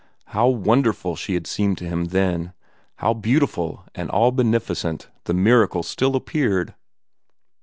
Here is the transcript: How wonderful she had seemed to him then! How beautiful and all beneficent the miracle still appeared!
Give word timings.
How 0.29 0.47
wonderful 0.47 1.15
she 1.15 1.35
had 1.35 1.45
seemed 1.45 1.77
to 1.77 1.85
him 1.87 2.05
then! 2.05 2.53
How 2.95 3.13
beautiful 3.13 3.83
and 3.93 4.09
all 4.09 4.31
beneficent 4.31 5.11
the 5.25 5.33
miracle 5.35 5.83
still 5.83 6.15
appeared! 6.15 6.73